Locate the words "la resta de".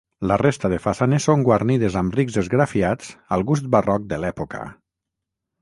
0.29-0.79